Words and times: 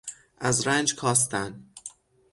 از 0.37 0.67
رنج 0.67 0.95
کاستن 0.95 1.65